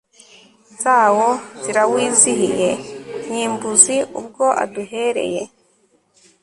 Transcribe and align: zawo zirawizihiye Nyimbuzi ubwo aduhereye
zawo 0.81 1.29
zirawizihiye 1.61 2.71
Nyimbuzi 3.31 3.95
ubwo 4.19 4.45
aduhereye 4.63 5.41